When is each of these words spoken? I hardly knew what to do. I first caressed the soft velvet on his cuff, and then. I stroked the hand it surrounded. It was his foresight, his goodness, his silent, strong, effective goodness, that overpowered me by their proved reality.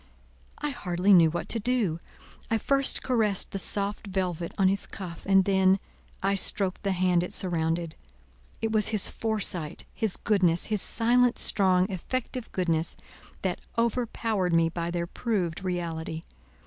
I 0.57 0.71
hardly 0.71 1.13
knew 1.13 1.29
what 1.29 1.47
to 1.49 1.59
do. 1.59 1.99
I 2.49 2.57
first 2.57 3.03
caressed 3.03 3.51
the 3.51 3.59
soft 3.59 4.07
velvet 4.07 4.51
on 4.57 4.67
his 4.67 4.87
cuff, 4.87 5.21
and 5.27 5.45
then. 5.45 5.77
I 6.23 6.33
stroked 6.33 6.81
the 6.81 6.93
hand 6.93 7.21
it 7.21 7.33
surrounded. 7.35 7.95
It 8.63 8.71
was 8.71 8.87
his 8.87 9.11
foresight, 9.11 9.85
his 9.93 10.17
goodness, 10.17 10.65
his 10.73 10.81
silent, 10.81 11.37
strong, 11.37 11.87
effective 11.91 12.51
goodness, 12.51 12.97
that 13.43 13.61
overpowered 13.77 14.53
me 14.53 14.69
by 14.69 14.89
their 14.89 15.05
proved 15.05 15.63
reality. 15.63 16.23